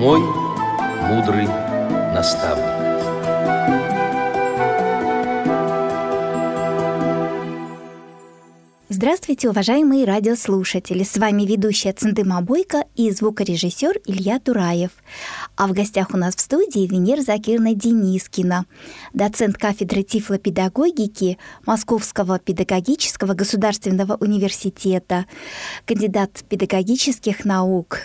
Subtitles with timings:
[0.00, 1.46] Мой мудрый
[2.14, 2.64] наставник.
[8.88, 11.02] Здравствуйте, уважаемые радиослушатели!
[11.02, 14.92] С вами ведущая Цендыма Бойко и звукорежиссер Илья Тураев.
[15.54, 18.64] А в гостях у нас в студии Венера Закирна Денискина,
[19.12, 21.36] доцент кафедры тифлопедагогики
[21.66, 25.26] Московского педагогического государственного университета,
[25.84, 27.98] кандидат педагогических наук,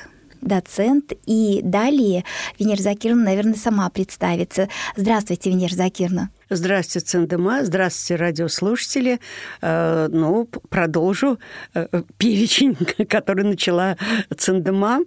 [0.46, 1.12] доцент.
[1.26, 2.24] И далее
[2.58, 4.70] Венера Закирна, наверное, сама представится.
[4.96, 6.30] Здравствуйте, Венера Закирна.
[6.50, 7.66] Здравствуйте, Цендема.
[7.66, 9.20] Здравствуйте, радиослушатели.
[9.62, 11.40] Э, ну, продолжу
[11.74, 11.88] э,
[12.18, 12.76] перечень,
[13.10, 13.98] который начала
[14.38, 15.00] Цендема.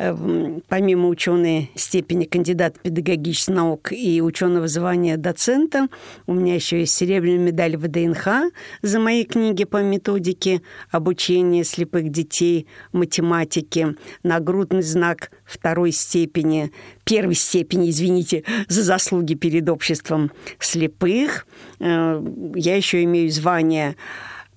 [0.00, 5.88] Эм, помимо ученой степени кандидата педагогических наук и ученого звания доцента,
[6.26, 8.50] у меня еще есть серебряная медаль ВДНХ
[8.80, 16.72] за мои книги по методике обучения слепых детей математике, нагрудный знак второй степени,
[17.04, 21.46] первой степени, извините, за заслуги перед обществом слепых.
[21.78, 23.96] Э, я еще имею звание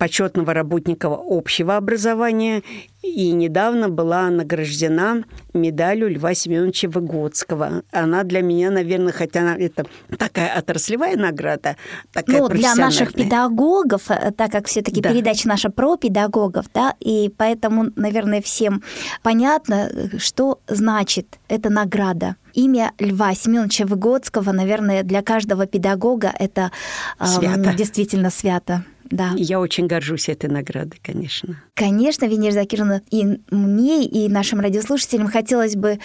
[0.03, 2.61] почетного работника общего образования
[3.01, 5.23] и недавно была награждена
[5.53, 7.83] медалью Льва Семеновича Выгодского.
[7.89, 9.85] Она для меня, наверное, хотя она, это
[10.17, 11.77] такая отраслевая награда,
[12.11, 15.09] такая Ну, для наших педагогов, э, так как все таки да.
[15.09, 18.83] передача наша про педагогов, да, и поэтому, наверное, всем
[19.21, 22.35] понятно, что значит эта награда.
[22.53, 26.71] Имя Льва Семеновича Выгодского, наверное, для каждого педагога это
[27.23, 27.69] свято.
[27.69, 28.83] Э, действительно свято.
[29.13, 29.33] Да.
[29.37, 31.61] Я очень горжусь этой наградой, конечно.
[31.75, 35.99] Конечно, Венера Закировна, и мне, и нашим радиослушателям хотелось бы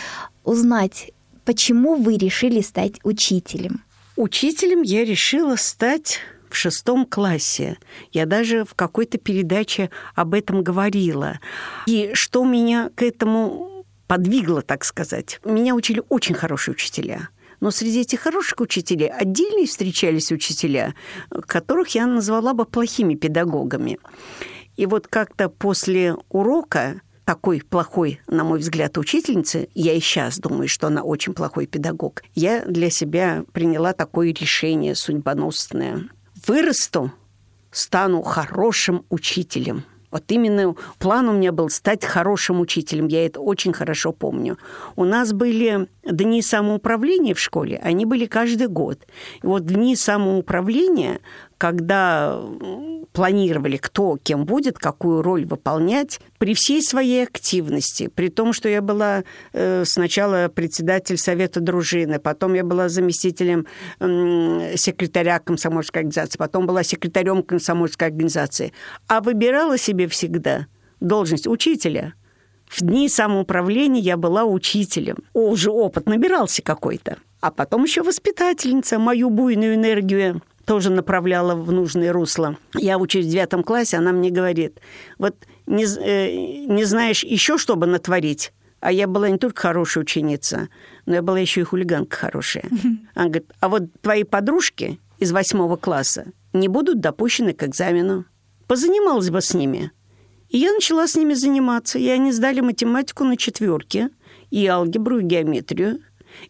[0.44, 1.10] узнать,
[1.46, 3.82] почему вы решили стать учителем?
[4.16, 6.20] Учителем я решила стать
[6.50, 7.78] в шестом классе.
[8.12, 11.40] Я даже в какой-то передаче об этом говорила.
[11.86, 15.40] И что меня к этому подвигло, так сказать?
[15.44, 17.30] Меня учили очень хорошие учителя.
[17.60, 20.94] Но среди этих хороших учителей отдельно встречались учителя,
[21.46, 23.98] которых я назвала бы плохими педагогами.
[24.76, 30.68] И вот как-то после урока такой плохой, на мой взгляд, учительницы, я и сейчас думаю,
[30.68, 36.08] что она очень плохой педагог, я для себя приняла такое решение судьбоносное.
[36.46, 37.12] Вырасту,
[37.70, 43.08] стану хорошим учителем– вот именно план у меня был стать хорошим учителем.
[43.08, 44.58] Я это очень хорошо помню.
[44.96, 49.06] У нас были дни самоуправления в школе, они были каждый год.
[49.42, 51.20] И вот дни самоуправления
[51.58, 52.40] когда
[53.12, 58.80] планировали, кто кем будет, какую роль выполнять, при всей своей активности, при том, что я
[58.80, 63.66] была э, сначала председатель совета дружины, потом я была заместителем
[63.98, 68.72] секретаря комсомольской организации, потом была секретарем комсомольской организации,
[69.08, 70.66] а выбирала себе всегда
[71.00, 72.14] должность учителя.
[72.66, 75.16] В дни самоуправления я была учителем.
[75.32, 77.16] Уже опыт набирался какой-то.
[77.40, 82.58] А потом еще воспитательница, мою буйную энергию тоже направляла в нужное русло.
[82.74, 84.80] Я учусь в девятом классе, она мне говорит,
[85.18, 85.34] вот
[85.66, 90.68] не, э, не знаешь еще, что бы натворить, а я была не только хорошая ученица,
[91.06, 92.64] но я была еще и хулиганка хорошая.
[93.14, 98.26] Она говорит, а вот твои подружки из восьмого класса не будут допущены к экзамену.
[98.66, 99.90] Позанималась бы с ними.
[100.50, 104.10] И я начала с ними заниматься, и они сдали математику на четверке,
[104.50, 106.00] и алгебру, и геометрию.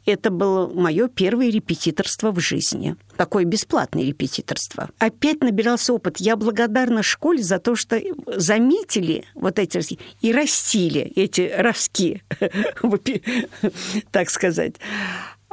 [0.06, 2.96] Это было мое первое репетиторство в жизни.
[3.16, 4.90] Такое бесплатное репетиторство.
[4.98, 6.18] Опять набирался опыт.
[6.18, 9.78] Я благодарна школе за то, что заметили вот эти
[10.20, 12.22] и растили эти ростки,
[14.10, 14.76] так сказать.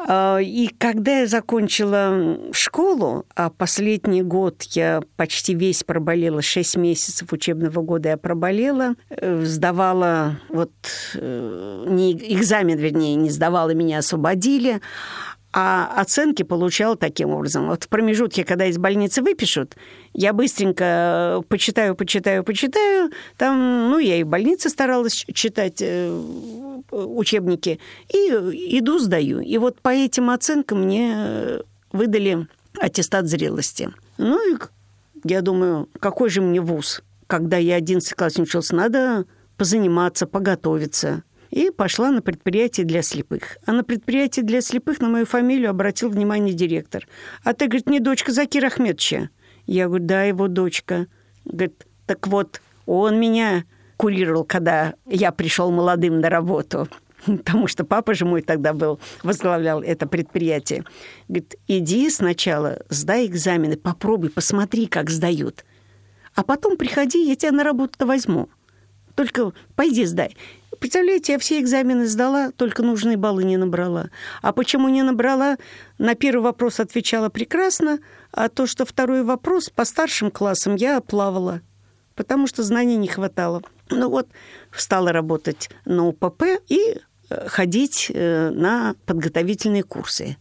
[0.08, 7.34] А, и когда я закончила школу, а последний год я почти весь проболела, 6 месяцев
[7.34, 10.72] учебного года я проболела, э, сдавала, вот
[11.16, 14.80] э, не экзамен, вернее, не сдавала, меня освободили,
[15.58, 17.68] а оценки получал таким образом.
[17.68, 19.78] Вот в промежутке, когда из больницы выпишут,
[20.14, 23.09] я быстренько почитаю, почитаю, почитаю.
[23.38, 26.12] Там, ну, я и в больнице старалась читать э,
[26.91, 27.79] учебники.
[28.14, 28.18] И
[28.78, 29.40] иду, сдаю.
[29.40, 31.62] И вот по этим оценкам мне
[31.94, 32.47] выдали
[32.78, 33.94] аттестат зрелости.
[34.18, 34.59] Ну, и
[35.24, 37.02] я думаю, какой же мне вуз?
[37.28, 39.24] Когда я 11 класс учился, надо
[39.56, 41.24] позаниматься, поготовиться
[41.55, 43.57] и пошла на предприятие для слепых.
[43.66, 47.07] А на предприятие для слепых на мою фамилию обратил внимание директор.
[47.46, 49.29] «А ты, говорит, не дочка Закира Ахмедовича?»
[49.66, 51.07] Я говорю, да, его дочка.
[51.46, 53.63] Говорит, так вот, он меня
[53.96, 56.90] курировал, когда я пришел молодым на работу.
[57.25, 60.84] Потому что папа же мой тогда был, возглавлял это предприятие.
[61.29, 65.63] Говорит, иди сначала, сдай экзамены, попробуй, посмотри, как сдают.
[66.35, 68.49] А потом приходи, я тебя на работу-то возьму.
[69.16, 70.35] Только пойди сдай
[70.85, 74.11] Представляете, я все экзамены сдала, только нужные баллы не набрала.
[74.43, 75.58] А почему не набрала?
[75.97, 77.97] На первый вопрос отвечала прекрасно,
[78.32, 81.61] а то, что второй вопрос по старшим классам я плавала,
[82.14, 83.64] потому что знаний не хватало.
[83.90, 84.28] Ну вот,
[84.72, 86.99] стала работать на УПП и
[87.31, 90.38] э, ходить э, на подготовительные курсы.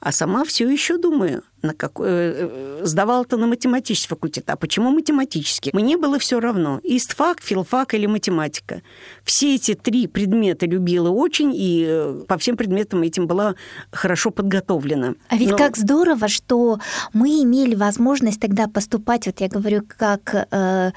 [0.00, 2.08] А сама все еще думаю– на какой...
[2.08, 4.48] Э, сдавала-то на математический факультет.
[4.48, 5.70] А почему математический?
[5.74, 6.80] Мне было все равно.
[6.82, 8.82] Истфак, филфак или математика.
[9.24, 13.54] Все эти три предмета любила очень, и э, по всем предметам этим была
[13.90, 15.14] хорошо подготовлена.
[15.28, 15.56] А ведь Но...
[15.56, 16.78] как здорово, что
[17.12, 20.92] мы имели возможность тогда поступать, вот я говорю, как э,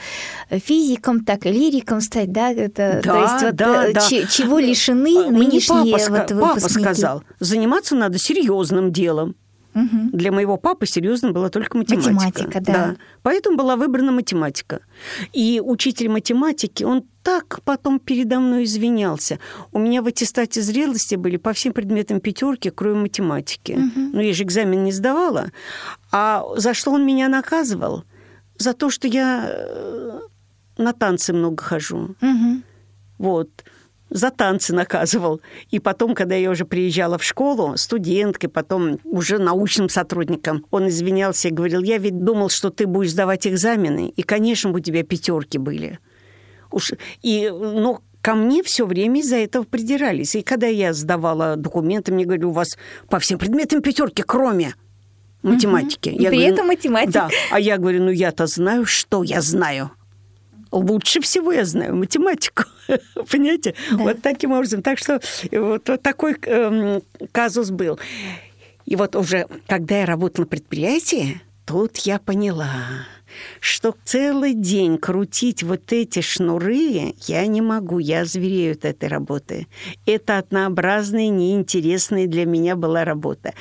[0.51, 2.51] физиком, так и лириком стать, да?
[2.51, 4.01] Это, да, то есть вот, да, э, да.
[4.01, 9.36] чего лишены Мне нынешние папа, вот папа сказал, заниматься надо серьезным делом.
[9.75, 10.10] Угу.
[10.13, 12.13] Для моего папы серьезно была только математика.
[12.13, 12.74] Математика, да.
[12.74, 12.95] да.
[13.21, 14.80] Поэтому была выбрана математика.
[15.31, 19.39] И учитель математики, он так потом передо мной извинялся.
[19.71, 23.74] У меня в аттестате зрелости были по всем предметам пятерки, кроме математики.
[23.74, 24.10] Угу.
[24.13, 25.51] Ну, я же экзамен не сдавала.
[26.12, 28.04] А за что он меня наказывал?
[28.57, 30.19] За то, что я э,
[30.77, 32.16] на танцы много хожу.
[32.21, 32.62] Угу.
[33.19, 33.50] Вот
[34.10, 35.42] за танцы наказывал.
[35.70, 41.48] И потом, когда я уже приезжала в школу, студенткой, потом уже научным сотрудником, он извинялся
[41.48, 45.58] и говорил, я ведь думал, что ты будешь сдавать экзамены, и, конечно, у тебя пятерки
[45.58, 46.00] были.
[46.72, 46.94] Уж...
[47.22, 50.36] И, но ко мне все время из-за этого придирались.
[50.36, 52.78] И когда я сдавала документы, мне говорили, у вас
[53.10, 54.76] по всем предметам пятерки, кроме
[55.42, 56.10] математики.
[56.10, 56.18] Угу.
[56.18, 57.12] И я при говорю, этом математика.
[57.12, 57.30] Да.
[57.52, 59.92] А я говорю, ну я-то знаю, что я знаю
[60.72, 62.64] лучше всего я знаю математику.
[63.32, 63.76] Понимаете?
[63.92, 63.98] Да.
[63.98, 64.82] Вот таким образом.
[64.82, 65.20] Так что
[65.52, 67.02] вот, вот такой э,
[67.32, 68.00] казус был.
[68.86, 73.06] И вот уже, когда я работала на предприятии, тут я поняла,
[73.60, 79.68] что целый день крутить вот эти шнуры я не могу, я зверею от этой работы.
[80.08, 83.54] Это однообразная, неинтересная для меня была работа.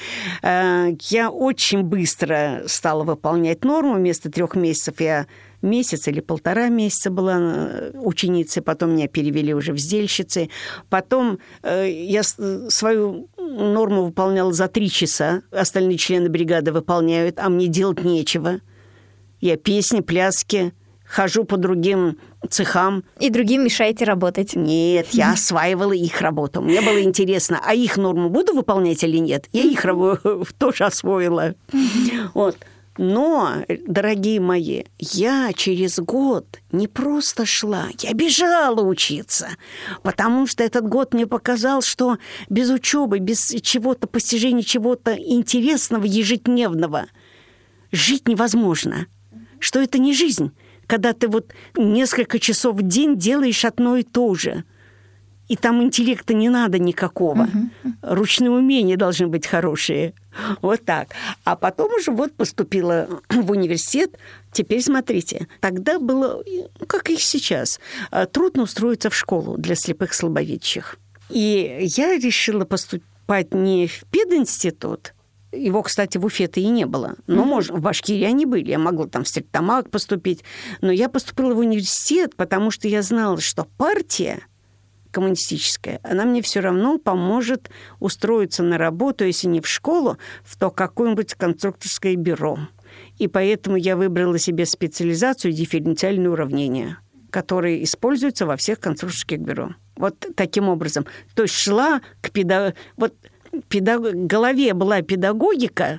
[0.43, 3.95] Э, я очень быстро стала выполнять норму.
[3.95, 5.27] Вместо трех месяцев я
[5.62, 10.50] месяц или полтора месяца была э, ученицей, потом меня перевели уже в сдельщицы.
[10.88, 17.66] Потом э, я свою норму выполняла за три часа, остальные члены бригады выполняют, а мне
[17.66, 18.60] делать нечего.
[19.40, 20.72] Я песни, пляски,
[21.08, 22.19] хожу по другим
[22.49, 23.05] цехам.
[23.19, 24.55] И другим мешаете работать?
[24.55, 26.60] Нет, я осваивала их работу.
[26.60, 29.46] Мне было интересно, а их норму буду выполнять или нет?
[29.52, 29.84] Я их
[30.58, 31.55] тоже освоила.
[32.34, 32.56] Вот.
[32.99, 39.50] Но, дорогие мои, я через год не просто шла, я бежала учиться,
[40.03, 42.19] потому что этот год мне показал, что
[42.49, 47.06] без учебы, без чего-то, постижения чего-то интересного, ежедневного
[47.93, 49.06] жить невозможно,
[49.61, 50.51] что это не жизнь,
[50.89, 54.65] когда ты вот несколько часов в день делаешь одно и то же–
[55.49, 57.49] и там интеллекта не надо никакого.
[57.49, 57.93] Uh-huh.
[58.03, 60.15] Ручные умения должны быть хорошие.
[60.62, 61.09] Вот так.
[61.45, 64.19] А потом уже вот поступила в университет.
[64.53, 66.43] Теперь смотрите, тогда было,
[66.87, 67.81] как и сейчас,
[68.11, 70.99] э, трудно устроиться в школу для слепых слабовидящих.
[71.31, 75.15] И я решила поступать не в пединститут,
[75.53, 77.15] его, кстати, в Уфе-то и не было.
[77.27, 77.47] Но, mm-hmm.
[77.47, 78.71] может, в Башкирии они были.
[78.71, 80.44] Я могла там в Стриктамак поступить.
[80.83, 84.43] Но я поступила в университет, потому что я знала, что партия
[85.19, 90.70] коммунистическая, она мне все равно поможет устроиться на работу, если не в школу, в то
[90.70, 92.56] какое-нибудь конструкторское бюро.
[93.19, 96.98] И поэтому я выбрала себе специализацию дифференциальные уравнения,
[97.31, 99.75] которые используются во всех конструкторских бюро.
[99.96, 101.05] Вот таким образом.
[101.34, 102.77] То есть шла к педаг...
[102.96, 103.13] Вот
[103.67, 104.15] педаг...
[104.15, 105.98] голове была педагогика,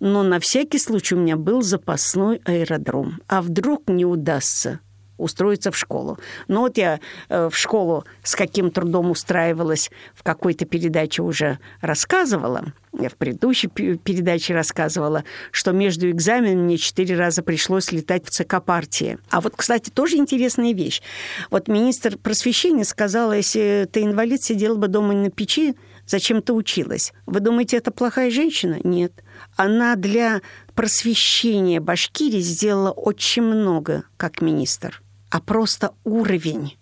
[0.00, 3.20] но на всякий случай у меня был запасной аэродром.
[3.28, 4.80] А вдруг не удастся?
[5.18, 6.18] Устроиться в школу.
[6.48, 12.72] Но вот я э, в школу с каким трудом устраивалась, в какой-то передаче уже рассказывала,
[12.98, 18.62] я в предыдущей передаче рассказывала, что между экзаменами мне четыре раза пришлось летать в ЦК
[18.64, 19.18] партии.
[19.30, 21.02] А вот, кстати, тоже интересная вещь.
[21.50, 25.74] Вот министр просвещения сказала, если ты инвалид, сидел бы дома на печи,
[26.06, 27.12] зачем ты училась?
[27.26, 28.78] Вы думаете, это плохая женщина?
[28.82, 29.12] Нет.
[29.56, 30.40] Она для
[30.74, 35.02] просвещения Башкирии сделала очень много, как министр
[35.36, 36.78] а просто уровень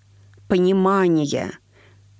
[0.46, 1.50] понимания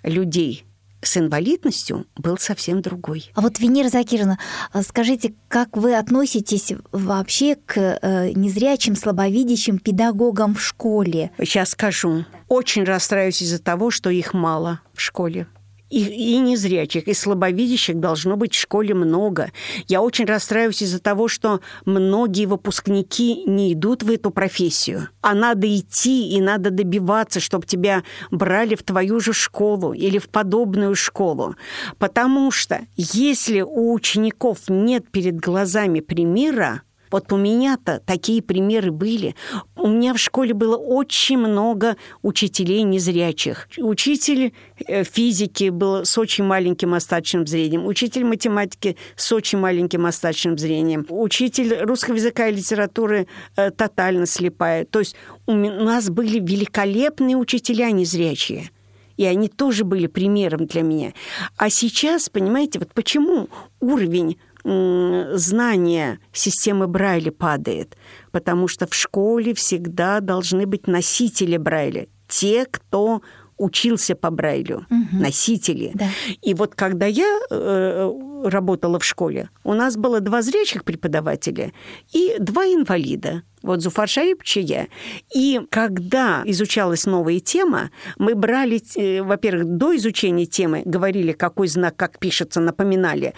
[0.03, 0.67] людей
[1.01, 3.31] с инвалидностью был совсем другой.
[3.35, 4.41] А вот, Венера Закировна,
[4.73, 11.31] а скажите, как вы относитесь вообще к э, незрячим, слабовидящим педагогам в школе?
[11.39, 12.25] Сейчас скажу.
[12.49, 15.47] Очень расстраиваюсь из-за того, что их мало в школе.
[15.91, 19.53] И, и незрячих, и слабовидящих должно быть в школе много.
[19.87, 25.09] Я очень расстраиваюсь из-за того, что многие выпускники не идут в эту профессию.
[25.21, 30.29] А надо идти и надо добиваться, чтобы тебя брали в твою же школу или в
[30.29, 31.55] подобную школу.
[31.99, 36.83] Потому что если у учеников нет перед глазами примера,
[37.15, 39.37] вот у меня-то такие примеры были.
[39.77, 43.69] У меня в школе было очень много учителей незрячих.
[43.79, 44.53] Учитель
[44.89, 51.07] э, физики был с очень маленьким остаточным зрением, учитель математики с очень маленьким остаточным зрением,
[51.09, 54.85] учитель русского языка и литературы э, тотально слепая.
[54.85, 55.15] То есть
[55.47, 58.71] у нас были великолепные учителя незрячие.
[59.17, 61.13] И они тоже были примером для меня.
[61.57, 67.97] А сейчас, понимаете, вот почему уровень знание системы Брайля падает,
[68.33, 73.21] потому что в школе всегда должны быть носители Брайля, те, кто
[73.57, 75.23] учился по Брайлю, угу.
[75.23, 75.93] носители.
[75.95, 76.09] Да.
[76.43, 78.13] И вот когда я э,
[78.45, 81.73] работала в школе, у нас было два зрячих преподавателя
[82.13, 83.43] и два инвалида.
[83.63, 84.87] Вот Зуфар Шарипович и я.
[85.35, 91.97] И когда изучалась новая тема, мы брали, э, во-первых, до изучения темы говорили, какой знак
[91.97, 93.35] как пишется, напоминали.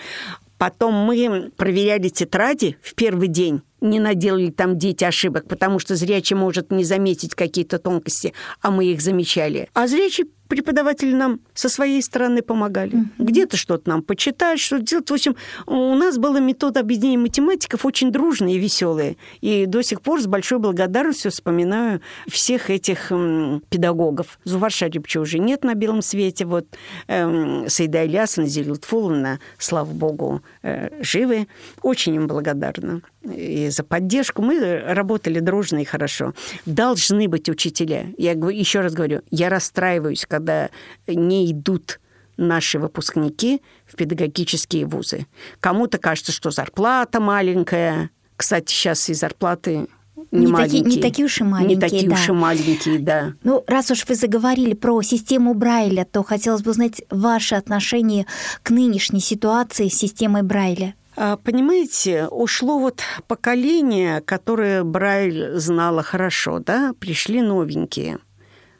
[0.58, 6.36] Потом мы проверяли тетради в первый день, не наделали там дети ошибок, потому что зрячий
[6.36, 8.32] может не заметить какие-то тонкости,
[8.62, 9.68] а мы их замечали.
[9.75, 12.92] А зрячий преподаватели нам со своей стороны помогали.
[12.92, 13.24] Mm-hmm.
[13.24, 15.10] Где-то что-то нам почитать, что-то делать.
[15.10, 15.36] В общем,
[15.66, 19.18] у нас был метод объединения математиков очень дружный и веселый.
[19.40, 24.38] И до сих пор с большой благодарностью вспоминаю всех этих м, педагогов.
[24.44, 26.44] Зувар Шарипча уже нет на белом свете.
[26.44, 26.66] Вот
[27.08, 31.48] эм, Сайда Ильясовна, Зелютфуловна, слава богу, э, живы.
[31.82, 33.02] Очень им благодарна
[33.34, 34.42] и за поддержку.
[34.42, 36.34] Мы работали дружно и хорошо.
[36.64, 38.06] Должны быть учителя.
[38.18, 40.71] Я еще раз говорю, я расстраиваюсь, когда
[41.07, 42.00] не идут
[42.37, 45.26] наши выпускники в педагогические вузы.
[45.61, 48.11] Кому-то кажется, что зарплата маленькая.
[48.37, 49.88] Кстати, сейчас и зарплаты
[50.31, 51.76] не, не, такие, не такие уж и маленькие.
[51.76, 52.14] Не такие да.
[52.14, 53.35] уж и маленькие, да.
[53.43, 58.26] Ну, раз уж вы заговорили про систему Брайля, то хотелось бы узнать ваше отношение
[58.62, 60.95] к нынешней ситуации с системой Брайля.
[61.16, 68.19] А, понимаете, ушло вот поколение, которое Брайль знала хорошо, да, пришли новенькие.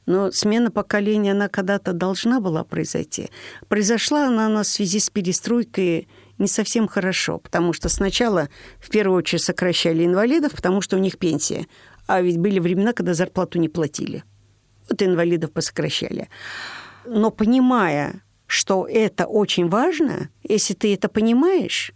[0.07, 3.31] Но смена поколения, она когда-то должна была произойти.
[3.69, 6.09] Произошла она у нас в связи с перестройкой
[6.39, 8.49] не совсем хорошо, потому что сначала
[8.79, 11.67] в первую очередь сокращали инвалидов, потому что у них пенсия.
[12.07, 14.23] А ведь были времена, когда зарплату не платили.
[14.89, 16.29] Вот инвалидов посокращали.
[17.05, 21.93] Но понимая, что это очень важно, если ты это понимаешь,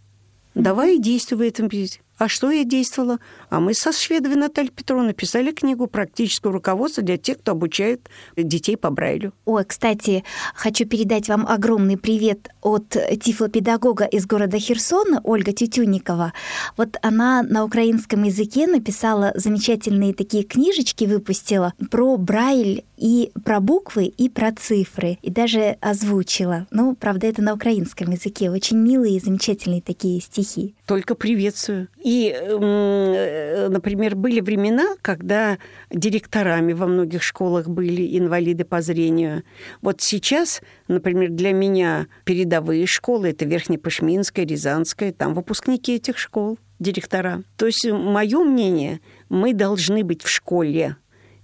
[0.53, 1.69] Давай действуй в этом
[2.17, 3.19] а что я действовала?
[3.51, 8.77] А мы со Шведовой Натальей Петровной написали книгу «Практическое руководство для тех, кто обучает детей
[8.77, 9.33] по Брайлю».
[9.43, 10.23] Ой, кстати,
[10.55, 16.31] хочу передать вам огромный привет от тифлопедагога из города Херсона Ольга Тютюникова.
[16.77, 24.05] Вот она на украинском языке написала замечательные такие книжечки, выпустила про Брайль и про буквы,
[24.05, 26.67] и про цифры, и даже озвучила.
[26.71, 28.49] Ну, правда, это на украинском языке.
[28.49, 30.73] Очень милые и замечательные такие стихи.
[30.85, 31.89] Только приветствую.
[32.01, 35.57] И, э, например, были времена, когда
[35.89, 39.43] директорами во многих школах были инвалиды по зрению.
[39.81, 47.43] Вот сейчас, например, для меня передовые школы– это Верхнепашминская, Рязанская, там выпускники этих школ, директора.
[47.57, 50.97] То есть, мое мнение, мы должны быть в школе,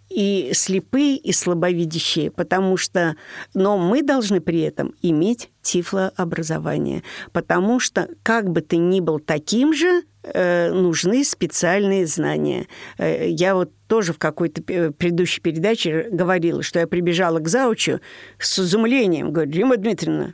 [0.09, 3.15] и слепые, и слабовидящие, потому что,
[3.53, 9.73] но мы должны при этом иметь тифлообразование, потому что как бы ты ни был таким
[9.73, 12.67] же, э, нужны специальные знания.
[12.97, 17.99] Э, я вот тоже в какой-то предыдущей передаче говорила, что я прибежала к заучу
[18.39, 19.31] с изумлением.
[19.31, 20.33] Говорю, Рима Дмитриевна,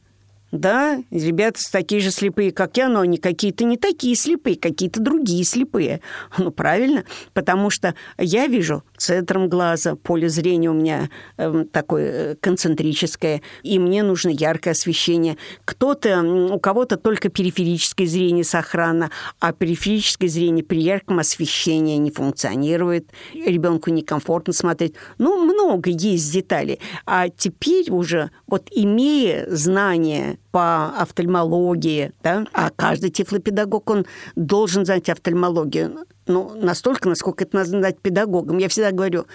[0.54, 5.44] да, ребята такие же слепые, как я, но они какие-то не такие слепые, какие-то другие
[5.44, 6.00] слепые.
[6.38, 13.42] Ну, правильно, потому что я вижу центром глаза, поле зрения у меня э, такое концентрическое,
[13.64, 15.38] и мне нужно яркое освещение.
[15.66, 23.10] Кто-то, у кого-то только периферическое зрение сохранно, а периферическое зрение при ярком освещении не функционирует,
[23.34, 24.94] ребенку некомфортно смотреть.
[25.18, 26.80] Ну, много есть деталей.
[27.08, 34.06] А теперь уже, вот имея знания по офтальмологии, да, а каждый тифлопедагог, он
[34.36, 36.06] должен знать офтальмологию.
[36.28, 38.60] Ну, настолько, насколько это надо знать педагогам.
[38.60, 39.26] Я всегда говорю,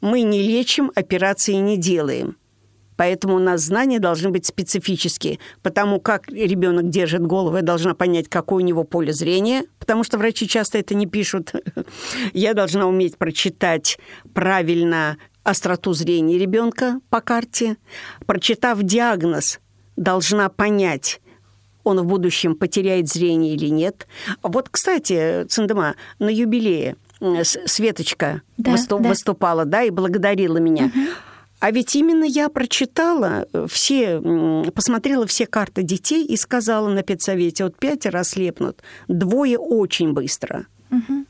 [0.00, 2.36] мы не лечим, операции не делаем.
[2.96, 5.38] Поэтому у нас знания должны быть специфические.
[5.62, 10.18] Потому как ребенок держит голову, я должна понять, какое у него поле зрения, потому что
[10.18, 11.52] врачи часто это не пишут.
[12.32, 13.98] Я должна уметь прочитать
[14.32, 17.76] правильно остроту зрения ребенка по карте.
[18.26, 19.60] Прочитав диагноз,
[19.96, 21.20] должна понять,
[21.84, 24.06] он в будущем потеряет зрение или нет.
[24.42, 26.96] Вот, кстати, Циндема, на юбилее
[27.42, 29.08] Светочка да, выступ, да.
[29.10, 30.86] выступала, да, и благодарила меня.
[30.86, 31.00] Угу.
[31.60, 34.20] А ведь именно я прочитала все,
[34.74, 40.66] посмотрела все карты детей и сказала на педсовете, вот пятеро слепнут, двое очень быстро.
[40.90, 41.24] Угу.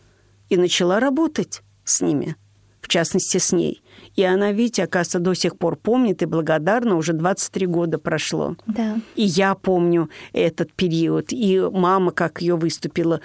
[0.49, 2.37] И начала работать с ними,
[2.85, 3.83] в частности, с ней.
[4.15, 8.57] И она, видите, оказывается, до сих пор помнит и благодарна, уже 23 года прошло.
[8.67, 9.01] Да.
[9.17, 13.23] И я помню этот период, и мама, как ее выступила,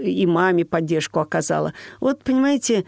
[0.00, 1.74] и маме поддержку оказала.
[2.00, 2.84] Вот, понимаете,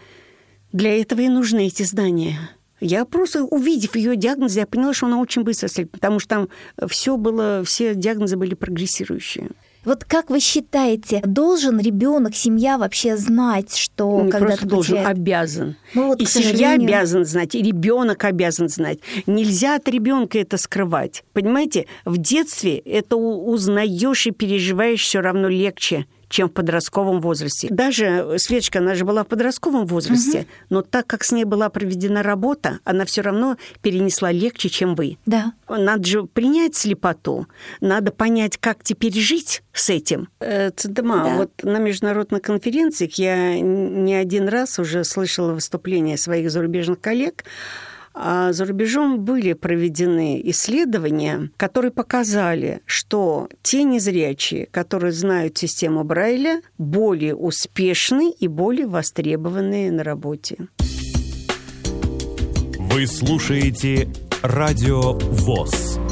[0.71, 2.39] для этого и нужны эти здания.
[2.79, 6.87] Я просто, увидев ее диагноз, я поняла, что она очень быстро слепит, потому что там
[6.87, 9.49] все было, все диагнозы были прогрессирующие.
[9.85, 15.17] Вот как вы считаете, должен ребенок, семья вообще знать, что Не когда просто должен, потеряет...
[15.17, 15.75] обязан.
[15.93, 18.99] Ну, вот, и семья обязан знать, и ребенок обязан знать.
[19.27, 21.23] Нельзя от ребенка это скрывать.
[21.33, 27.67] Понимаете, в детстве это узнаешь и переживаешь все равно легче, чем в подростковом возрасте.
[27.69, 30.47] Даже Светочка, она же была в подростковом возрасте, угу.
[30.69, 35.17] но так как с ней была проведена работа, она все равно перенесла легче, чем вы.
[35.25, 35.53] Да.
[35.67, 37.47] Надо же принять слепоту,
[37.81, 40.29] надо понять, как теперь жить с этим.
[40.39, 41.35] Э, Цедема, да.
[41.35, 47.43] вот на международных конференциях я не один раз уже слышала выступления своих зарубежных коллег,
[48.15, 57.35] за рубежом были проведены исследования, которые показали, что те незрячие, которые знают систему Брайля, более
[57.35, 60.67] успешны и более востребованные на работе.
[62.79, 64.07] Вы слушаете
[64.41, 66.04] Радио ВОЗ.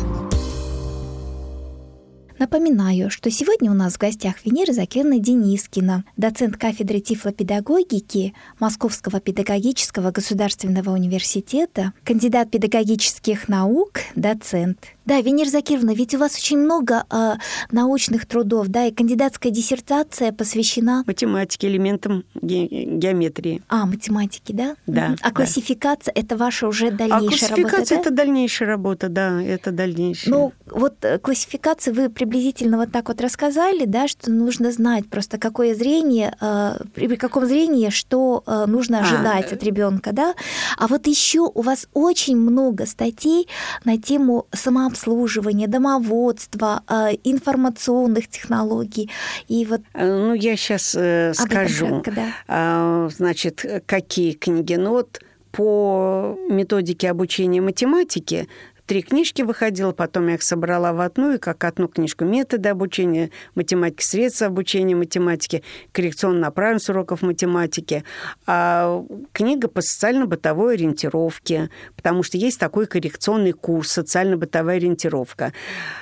[2.40, 10.12] Напоминаю, что сегодня у нас в гостях Венера Закирна Денискина, доцент кафедры тифлопедагогики Московского педагогического
[10.12, 14.80] государственного университета, кандидат педагогических наук, доцент.
[15.06, 17.34] Да, Венера Закировна, ведь у вас очень много э,
[17.72, 21.04] научных трудов, да, и кандидатская диссертация посвящена...
[21.06, 23.62] Математике, элементам ге- геометрии.
[23.68, 24.76] А, математики, да?
[24.88, 25.16] Да.
[25.22, 25.32] А да.
[25.36, 30.34] классификация— это ваша уже дальнейшая работа, А классификация— это дальнейшая работа, да, это дальнейшая.
[30.34, 35.38] Ну, вот э, классификации вы приблизительно вот так вот рассказали, да, что нужно знать просто
[35.38, 40.34] какое зрение, э, при каком зрении что э, нужно а, ожидать а, от ребенка, да.
[40.78, 43.48] А вот еще у вас очень много статей
[43.86, 49.10] на тему самообучения обслуживания, домоводства, э, информационных технологий.
[49.48, 49.82] И вот...
[49.94, 52.26] Э, ну, я сейчас э, скажу, кратко, да.
[52.48, 54.76] А, значит, какие книги.
[54.76, 55.20] Ну, вот
[55.52, 58.48] по методике обучения математики
[58.86, 63.30] три книжки выходила, потом я их собрала в одну, и как одну книжку «Методы обучения
[63.56, 68.04] математики», «Средства обучения математики», «Коррекционная направленность уроков математики»,
[68.46, 75.54] а книга по социально-бытовой ориентировке, потому что есть такой коррекционный курс «Социально-бытовая ориентировка».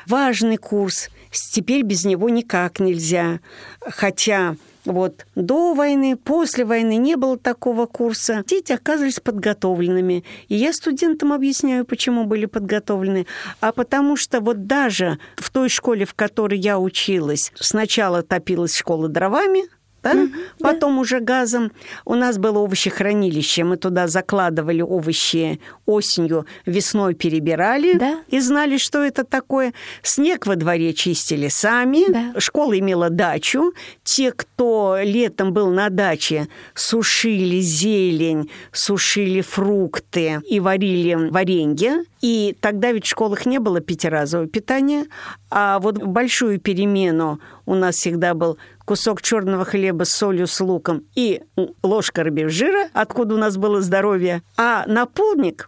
[0.08, 3.40] Важный курс, теперь без него никак нельзя,
[3.80, 8.44] хотя вот до войны, после войны не было такого курса.
[8.48, 10.24] Дети оказывались подготовленными.
[10.48, 13.28] И я студентам объясняю, почему были подготовлены.
[13.60, 19.08] А потому что вот даже в той школе, в которой я училась, сначала топилась школа
[19.08, 19.66] дровами,
[20.04, 20.14] да?
[20.14, 20.30] Mm-hmm.
[20.60, 21.02] Потом да.
[21.02, 21.72] уже газом.
[22.06, 28.20] У нас было овощехранилище, мы туда закладывали овощи осенью, весной перебирали да.
[28.28, 29.74] и знали, что это такое.
[30.02, 32.12] Снег во дворе чистили сами.
[32.12, 32.40] Да.
[32.40, 33.74] Школа имела дачу.
[34.04, 42.04] Те, кто летом был на даче, сушили зелень, сушили фрукты и варили варенье.
[42.22, 45.08] И тогда ведь в школах не было пятиразового питания,
[45.50, 47.40] а вот большую перемену
[47.72, 51.42] у нас всегда был кусок черного хлеба с солью, с луком и
[51.82, 54.42] ложка рыбьего жира, откуда у нас было здоровье.
[54.58, 55.08] А на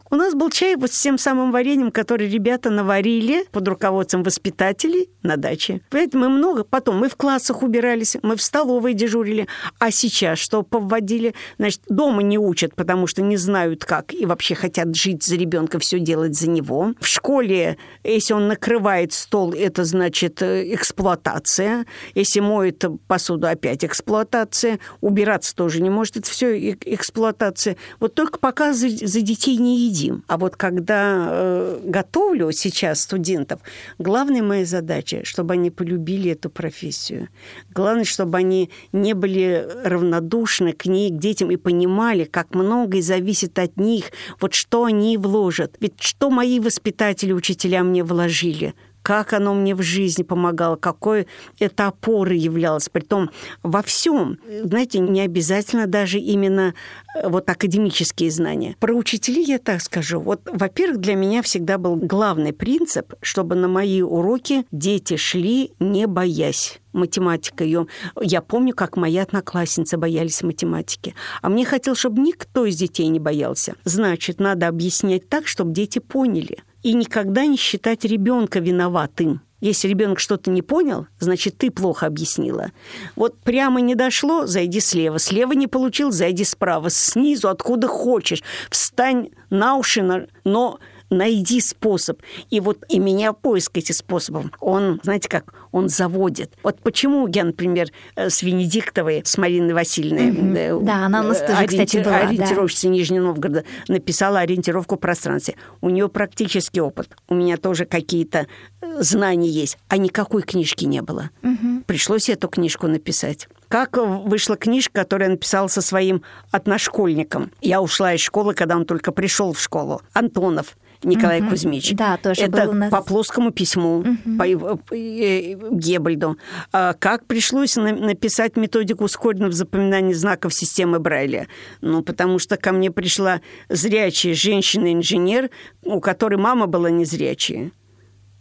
[0.10, 5.10] у нас был чай вот с тем самым вареньем, который ребята наварили под руководством воспитателей
[5.22, 5.82] на даче.
[5.90, 9.48] Понимаете, мы много, потом мы в классах убирались, мы в столовой дежурили,
[9.80, 11.34] а сейчас что повводили?
[11.58, 15.80] Значит, дома не учат, потому что не знают как и вообще хотят жить за ребенка,
[15.80, 16.94] все делать за него.
[17.00, 21.86] В школе, если он накрывает стол, это значит э, эксплуатация.
[22.16, 24.80] Если моет посуду, опять эксплуатация.
[25.02, 27.78] Убираться тоже не может, это все эксплуатация.
[28.00, 30.24] Вот только пока за, за детей не едим.
[30.28, 33.62] А вот когда э, готовлю сейчас студентов,
[34.00, 37.30] главная моя задача, чтобы они полюбили эту профессию.
[37.74, 43.60] Главное, чтобы они не были равнодушны к ней, к детям и понимали, как многое зависит
[43.60, 44.06] от них,
[44.40, 45.76] вот что они вложат.
[45.80, 48.74] Ведь что мои воспитатели, учителя мне вложили?
[49.04, 51.28] Как оно мне в жизни помогало, какой
[51.60, 52.90] это опорой являлось.
[52.90, 53.30] Притом
[53.62, 56.74] во всем, знаете, не обязательно даже именно
[57.16, 58.76] э, вот академические знания.
[58.80, 60.20] Про учителей я так скажу.
[60.20, 66.08] Вот, во-первых, для меня всегда был главный принцип, чтобы на мои уроки дети шли, не
[66.08, 67.64] боясь математика.
[67.64, 67.88] Ее...
[68.22, 71.16] Я помню, как мои одноклассницы боялись математики.
[71.42, 73.76] А мне хотелось, чтобы никто из детей не боялся.
[73.84, 79.42] Значит, надо объяснять так, чтобы дети поняли– и никогда не считать ребенка виноватым.
[79.62, 82.72] Если ребенок что-то не понял, значит, ты плохо объяснила.
[83.16, 85.20] Вот прямо не дошло, зайди слева.
[85.20, 86.90] Слева не получил, зайди справа.
[86.90, 88.44] Снизу, откуда хочешь.
[88.70, 90.80] Встань на уши, но
[91.14, 92.22] найди способ.
[92.50, 96.54] И вот и меня поиск этих способов, он, знаете как, он заводит.
[96.64, 100.86] Вот почему я, например, э, с Венедиктовой, с Мариной Васильевной, угу.
[100.86, 101.86] да, она у нас тоже, ориенти...
[101.86, 102.94] кстати, была, ориентировщица да.
[102.94, 105.56] Нижнего Новгорода, написала ориентировку в пространстве.
[105.82, 107.10] У нее практический опыт.
[107.28, 108.48] У меня тоже какие-то
[108.82, 111.32] э, знания есть, а никакой книжки не было.
[111.42, 111.84] Угу.
[111.88, 116.22] Пришлось эту книжку написать как вышла книжка, которую я написала со своим
[116.52, 117.50] одношкольником.
[117.60, 120.04] Я ушла из школы, когда он только пришел в школу.
[120.14, 120.78] Антонов.
[121.04, 121.52] Николай угу.
[121.52, 121.94] Кузьмич.
[121.94, 122.92] Да, тоже Это был у нас.
[122.92, 124.38] по плоскому письму, угу.
[124.38, 126.38] по э, Геббельду.
[126.72, 131.48] А как пришлось написать методику ускоренного запоминания знаков системы Брайля?
[131.82, 135.50] Ну, потому что ко мне пришла зрячая женщина-инженер,
[135.84, 137.72] у которой мама была незрячая,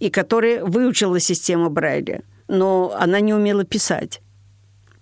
[0.01, 4.22] и которая выучила систему Брайля, но она не умела писать.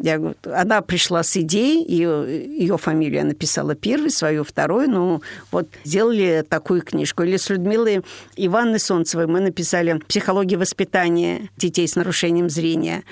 [0.02, 5.68] Я говорю, она пришла с идеей, ее, ее фамилию написала первой, свою вторую, ну вот
[5.84, 7.22] сделали такую книжку.
[7.22, 8.02] Или с Людмилой
[8.36, 13.04] Ивановной Солнцевой мы написали «Психология воспитания детей с нарушением зрения».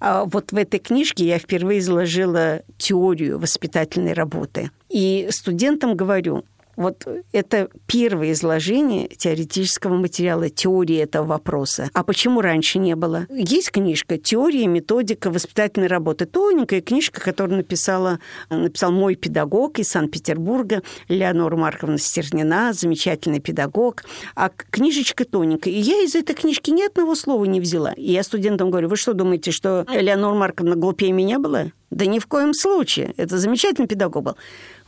[0.00, 4.70] А вот в этой книжке я впервые изложила теорию воспитательной работы.
[4.88, 6.44] И студентам говорю,
[6.80, 11.90] вот это первое изложение теоретического материала, теории этого вопроса.
[11.92, 13.26] А почему раньше не было?
[13.28, 16.24] Есть книжка «Теория методика воспитательной работы».
[16.24, 24.04] Тоненькая книжка, которую написала, написал мой педагог из Санкт-Петербурга, Леонора Марковна Стернина, замечательный педагог.
[24.34, 25.74] А книжечка тоненькая.
[25.74, 27.92] И я из этой книжки ни одного слова не взяла.
[27.92, 31.72] И я студентам говорю, вы что думаете, что Леонора Марковна глупее меня была?
[31.90, 33.12] Да ни в коем случае.
[33.16, 34.36] Это замечательный педагог был.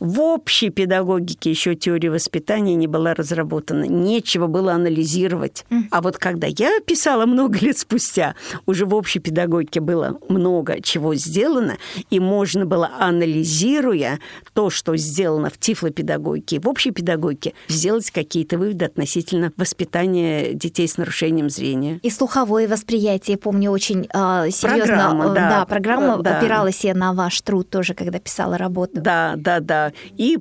[0.03, 3.85] В общей педагогике еще теория воспитания не была разработана.
[3.85, 5.65] Нечего было анализировать.
[5.91, 8.35] А вот когда я писала много лет спустя,
[8.65, 11.77] уже в общей педагогике было много чего сделано,
[12.09, 14.19] и можно было, анализируя
[14.51, 20.97] то, что сделано в тифлопедагогике, в общей педагогике, сделать какие-то выводы относительно воспитания детей с
[20.97, 22.01] нарушением зрения.
[22.03, 24.85] И слуховое восприятие, помню, очень э, серьезно.
[24.85, 25.49] Программа, да.
[25.49, 26.39] да, программа да.
[26.39, 28.99] опиралась я на ваш труд тоже, когда писала работу.
[28.99, 29.92] Да, да, да.
[30.17, 30.37] И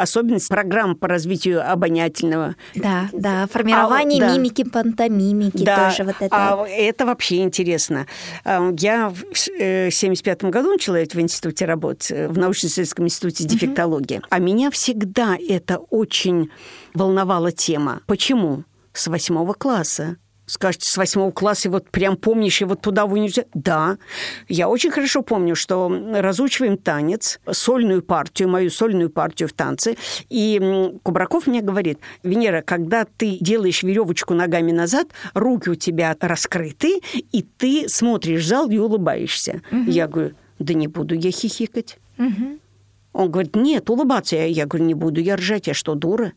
[0.00, 2.56] особенность программ по развитию обонятельного.
[2.74, 3.46] Да, да.
[3.50, 4.34] Формирование а, да.
[4.34, 5.90] мимики, пантомимики да.
[5.90, 6.34] тоже вот это.
[6.34, 8.06] А это вообще интересно.
[8.44, 14.18] А, я в 1975 э, году начала в институте работать, э, в научно-исследовательском институте дефектологии.
[14.18, 14.26] Угу.
[14.30, 16.50] А меня всегда это очень
[16.94, 18.00] волновала тема.
[18.06, 18.64] Почему?
[18.92, 23.48] С восьмого класса Скажете, с восьмого класса, вот прям помнишь, и вот туда в университет?
[23.54, 23.96] Да.
[24.48, 29.96] Я очень хорошо помню, что разучиваем танец, сольную партию, мою сольную партию в танце,
[30.28, 37.00] и Кубраков мне говорит, Венера, когда ты делаешь веревочку ногами назад, руки у тебя раскрыты,
[37.14, 39.62] и ты смотришь зал и улыбаешься.
[39.70, 39.90] Угу.
[39.90, 41.98] Я говорю, да не буду я хихикать.
[42.18, 42.58] Угу.
[43.14, 44.36] Он говорит, нет, улыбаться.
[44.36, 46.32] Я говорю, не буду я ржать, я что, дура?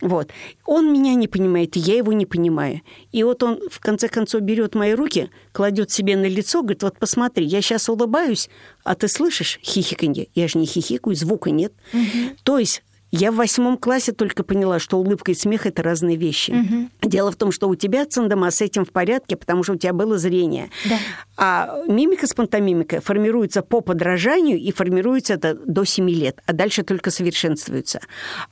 [0.00, 0.30] Вот.
[0.64, 2.82] Он меня не понимает, и я его не понимаю.
[3.10, 6.98] И вот он, в конце концов, берет мои руки, кладет себе на лицо, говорит, вот
[6.98, 8.48] посмотри, я сейчас улыбаюсь,
[8.84, 10.28] а ты слышишь хихиканье?
[10.34, 11.72] Я же не хихикаю, звука нет.
[11.92, 12.36] Угу.
[12.44, 16.50] То есть я в восьмом классе только поняла, что улыбка и смех– это разные вещи.
[16.50, 17.08] Угу.
[17.08, 19.92] Дело в том, что у тебя, Цендома, с этим в порядке, потому что у тебя
[19.92, 20.70] было зрение.
[20.88, 20.96] Да.
[21.36, 26.82] А мимика с пантомимикой формируется по подражанию, и формируется это до 7 лет, а дальше
[26.82, 28.00] только совершенствуется.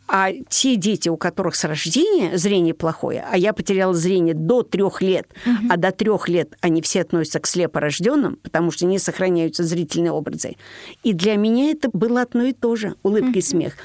[0.08, 5.02] А те дети, у которых с рождения зрение плохое, а я потеряла зрение до трех
[5.02, 5.66] лет, угу.
[5.68, 10.56] а до трех лет они все относятся к слепорожденным, потому что не сохраняются зрительные образы.
[11.02, 13.38] И для меня это было одно и то же– улыбка угу.
[13.38, 13.76] и смех.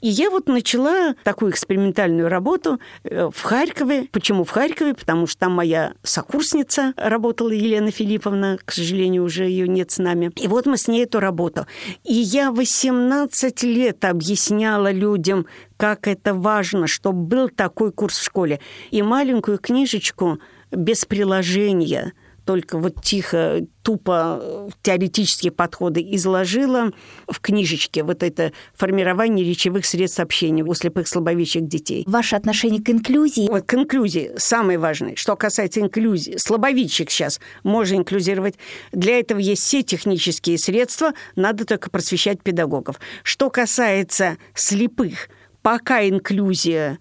[0.00, 4.08] И я вот начала такую экспериментальную работу э, в Харькове.
[4.10, 4.94] Почему в Харькове?
[4.94, 8.58] Потому что там моя сокурсница работала, Елена Филипповна.
[8.64, 10.32] К сожалению, уже ее нет с нами.
[10.34, 11.66] И вот мы с ней эту работу.
[12.02, 18.58] И я 18 лет объясняла людям, как это важно, чтобы был такой курс в школе.
[18.90, 20.40] И маленькую книжечку
[20.72, 22.12] без приложения–
[22.48, 26.92] только вот тихо, тупо теоретические подходы изложила
[27.30, 32.04] в книжечке вот это формирование речевых средств общения у слепых слабовидящих детей.
[32.06, 33.48] Ваше отношение к инклюзии?
[33.50, 35.14] Вот к инклюзии самое важное.
[35.14, 38.54] Что касается инклюзии, слабовидящих сейчас можно инклюзировать.
[38.92, 42.98] Для этого есть все технические средства, надо только просвещать педагогов.
[43.24, 45.28] Что касается слепых,
[45.60, 46.98] пока инклюзия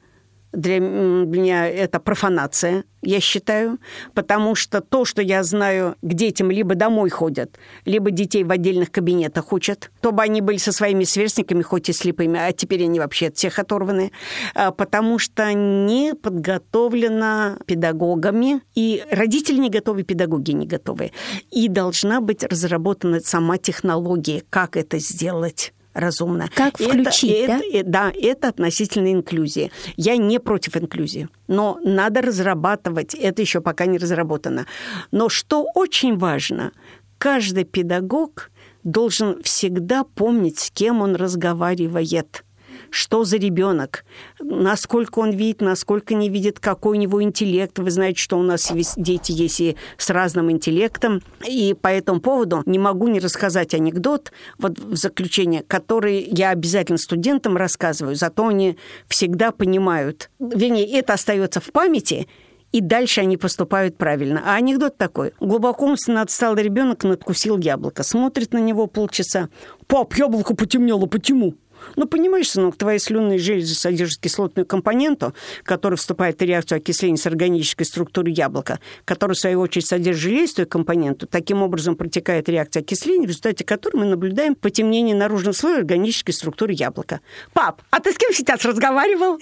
[0.58, 3.78] для меня это профанация, я считаю,
[4.16, 8.92] потому что то, что я знаю, к детям либо домой ходят, либо детей в отдельных
[8.92, 13.28] кабинетах учат, чтобы они были со своими сверстниками, хоть и слепыми, а теперь они вообще
[13.28, 14.12] от всех оторваны,
[14.56, 21.12] а, потому что не подготовлено педагогами, и родители не готовы, педагоги не готовы.
[21.52, 26.50] И должна быть разработана сама технология, как это сделать разумно.
[26.54, 27.62] Как включить, это, да?
[27.74, 29.72] Это, да, это относительно инклюзии.
[29.96, 34.66] Я не против инклюзии, но надо разрабатывать, это еще пока не разработано.
[35.12, 36.72] Но что очень важно,
[37.18, 38.52] каждый педагог
[38.84, 42.44] должен всегда помнить, с кем он разговаривает–
[42.90, 44.06] что за ребенок,
[44.40, 47.78] насколько он видит, насколько не видит, какой у него интеллект.
[47.80, 51.22] Вы знаете, что у нас дети есть и с разным интеллектом.
[51.48, 56.98] И по этому поводу не могу не рассказать анекдот вот в заключение, который я обязательно
[56.98, 60.30] студентам рассказываю, зато они всегда понимают.
[60.40, 62.28] Вернее, это остается в памяти,
[62.72, 64.44] и дальше они поступают правильно.
[64.46, 65.34] А анекдот такой.
[65.40, 68.04] Глубоко умственно отсталый ребенок надкусил яблоко.
[68.04, 69.50] Смотрит на него полчаса.
[69.88, 71.56] «Пап, яблоко потемнело, почему?»
[71.96, 77.26] Ну, понимаешь, сынок, твои слюнные железы содержат кислотную компоненту, которая вступает в реакцию окисления с
[77.26, 81.28] органической структурой яблока, которая, в свою очередь, содержит железистую компоненту.
[81.28, 86.74] Таким образом протекает реакция окисления, в результате которой мы наблюдаем потемнение наружного слоя органической структуры
[86.74, 87.22] яблока.
[87.54, 89.40] Пап, а ты с кем сейчас разговаривал?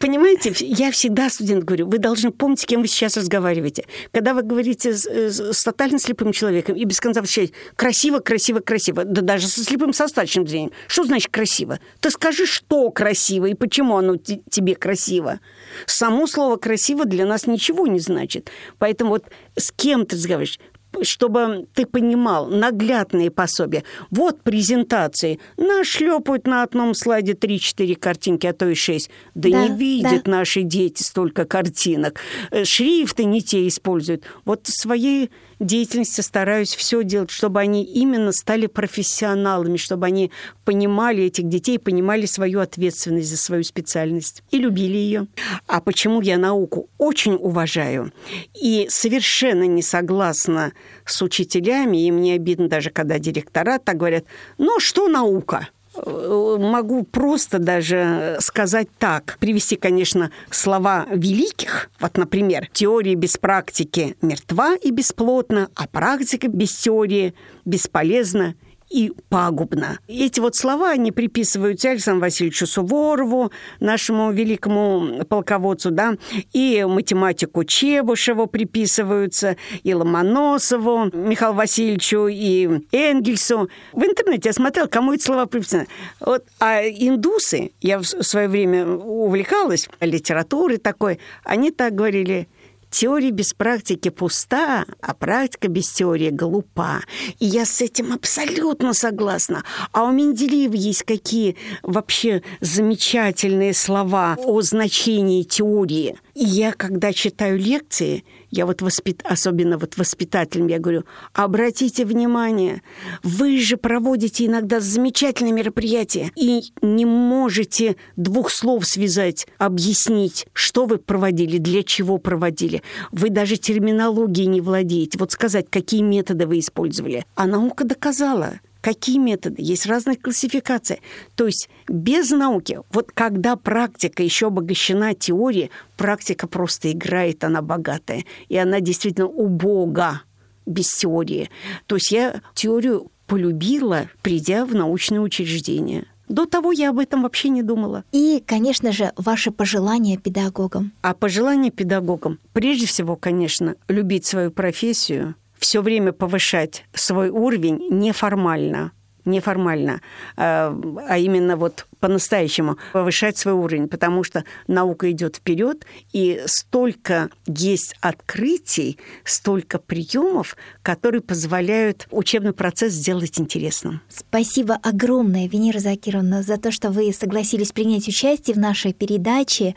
[0.00, 3.86] Понимаете, я всегда студент говорю, вы должны помнить, с кем вы сейчас разговариваете.
[4.10, 9.04] Когда вы говорите с, с тотально слепым человеком и без конца возвращаете красиво, красиво, красиво,
[9.04, 11.78] да даже со слепым со зрением, что значит красиво?
[12.00, 15.40] Ты скажи, что красиво и почему оно тебе красиво.
[15.86, 18.50] Само слово «красиво» для нас ничего не значит.
[18.78, 19.24] Поэтому вот
[19.56, 20.58] с кем ты разговариваешь?
[21.02, 23.82] чтобы ты понимал, наглядные пособия.
[24.10, 25.40] Вот презентации.
[25.56, 29.10] Нашлепают на одном слайде 3-4 картинки, а то и 6.
[29.34, 30.30] Да, да не видят да.
[30.30, 32.20] наши дети столько картинок.
[32.50, 34.24] Э, шрифты не те используют.
[34.44, 35.30] Вот своей
[35.62, 40.30] деятельности стараюсь все делать, чтобы они именно стали профессионалами, чтобы они
[40.64, 45.26] понимали этих детей, понимали свою ответственность за свою специальность и любили ее.
[45.66, 48.12] А почему я науку очень уважаю
[48.54, 50.72] и совершенно не согласна
[51.04, 54.24] с учителями, и мне обидно даже, когда директора так говорят,
[54.58, 55.68] ну что наука?
[55.94, 61.90] Могу просто даже сказать так, привести, конечно, слова великих.
[62.00, 68.54] Вот, например, теория без практики мертва и бесплотна, а практика без теории бесполезна
[68.92, 69.98] и пагубно.
[70.06, 73.50] Эти вот слова, они приписываются Александру Васильевичу Суворову,
[73.80, 76.16] нашему великому полководцу, да,
[76.52, 83.70] и математику Чебушеву приписываются, и Ломоносову, Михаилу Васильевичу, и Энгельсу.
[83.92, 85.86] В интернете я смотрела, кому эти слова приписаны.
[86.20, 92.48] Вот, а индусы, я в свое время увлекалась литературой такой, они так говорили–
[92.92, 97.00] Теория без практики пуста, а практика без теории глупа.
[97.38, 99.64] И я с этим абсолютно согласна.
[99.92, 106.18] А у Менделеева есть какие вообще замечательные слова о значении теории.
[106.34, 109.22] И я, когда читаю лекции, я вот воспит...
[109.24, 112.82] особенно вот воспитателям, я говорю, обратите внимание,
[113.22, 120.98] вы же проводите иногда замечательные мероприятия и не можете двух слов связать, объяснить, что вы
[120.98, 122.82] проводили, для чего проводили.
[123.10, 125.18] Вы даже терминологией не владеете.
[125.18, 127.24] Вот сказать, какие методы вы использовали.
[127.34, 129.62] А наука доказала, Какие методы?
[129.62, 131.00] Есть разные классификации.
[131.36, 138.24] То есть без науки, вот когда практика еще обогащена теорией, практика просто играет, она богатая.
[138.48, 140.22] И она действительно убога
[140.66, 141.48] без теории.
[141.86, 146.06] То есть я теорию полюбила, придя в научное учреждение.
[146.28, 148.04] До того я об этом вообще не думала.
[148.10, 150.92] И, конечно же, ваши пожелания педагогам.
[151.02, 158.90] А пожелания педагогам, прежде всего, конечно, любить свою профессию, все время повышать свой уровень неформально,
[159.24, 160.00] неформально,
[160.36, 160.76] а,
[161.08, 167.94] а именно вот по-настоящему повышать свой уровень, потому что наука идет вперед, и столько есть
[168.00, 174.00] открытий, столько приемов, которые позволяют учебный процесс сделать интересным.
[174.08, 179.76] Спасибо огромное, Венера Закировна, за то, что вы согласились принять участие в нашей передаче.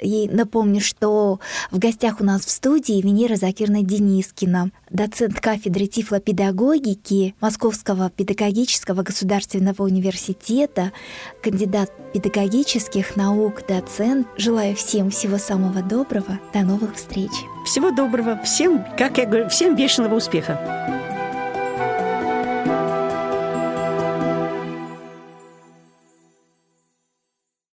[0.00, 7.34] И напомню, что в гостях у нас в студии Венера Закирна Денискина, доцент кафедры тифлопедагогики
[7.40, 10.92] Московского педагогического государственного университета,
[11.42, 14.26] кандидат педагогических наук, доцент.
[14.36, 16.38] Желаю всем всего самого доброго.
[16.52, 17.30] До новых встреч.
[17.64, 18.40] Всего доброго.
[18.44, 21.13] Всем, как я говорю, всем бешеного успеха.